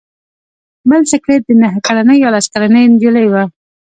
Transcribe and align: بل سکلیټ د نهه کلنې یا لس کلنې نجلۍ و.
بل 0.89 1.01
سکلیټ 1.11 1.41
د 1.47 1.51
نهه 1.61 1.79
کلنې 1.85 2.15
یا 2.23 2.29
لس 2.35 2.45
کلنې 2.53 2.81
نجلۍ 2.93 3.25
و. 3.31 3.35